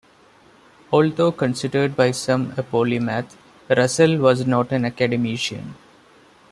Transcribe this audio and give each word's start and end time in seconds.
Although 0.91 1.31
considered 1.33 1.95
by 1.95 2.09
some 2.09 2.55
a 2.57 2.63
polymath, 2.63 3.35
Russell 3.69 4.17
was 4.17 4.47
not 4.47 4.71
an 4.71 4.83
academician. 4.83 5.75